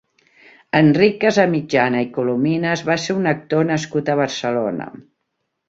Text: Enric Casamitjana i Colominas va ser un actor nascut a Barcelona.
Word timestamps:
Enric 0.79 1.19
Casamitjana 1.23 2.01
i 2.07 2.09
Colominas 2.17 2.85
va 2.89 2.97
ser 3.05 3.19
un 3.21 3.33
actor 3.35 3.71
nascut 3.75 4.13
a 4.15 4.19
Barcelona. 4.25 4.93